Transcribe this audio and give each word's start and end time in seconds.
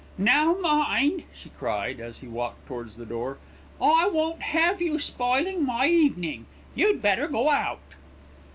"Now 0.17 0.55
mind," 0.55 1.25
she 1.31 1.49
cried, 1.59 1.99
as 1.99 2.21
he 2.21 2.27
walked 2.27 2.65
towards 2.65 2.95
the 2.95 3.05
door, 3.05 3.37
"I 3.79 4.07
won't 4.07 4.41
have 4.41 4.81
you 4.81 4.97
spoiling 4.97 5.63
my 5.63 5.85
evening, 5.85 6.47
you'd 6.73 7.03
better 7.03 7.27
go 7.27 7.51
out." 7.51 7.81